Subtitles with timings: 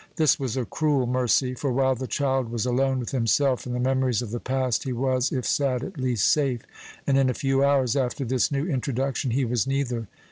[0.15, 3.79] This was a cruel mercy; for while the child was alone with himself and the
[3.79, 6.61] memories of the past, he was, if sad, at least safe,
[7.05, 10.07] and in a few hours after this new introduction he was neither.